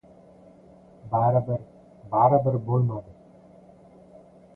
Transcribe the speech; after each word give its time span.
Baribir... 1.11 1.59
baribir 2.13 2.57
bo‘lmadi. 2.71 3.13